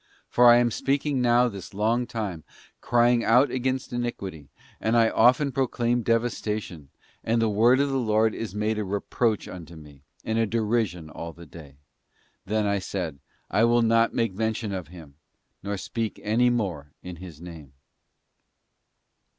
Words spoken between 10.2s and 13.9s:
and a derision all the day. Then I said: T will